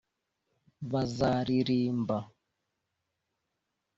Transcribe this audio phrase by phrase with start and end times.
[0.91, 2.17] bazaririmba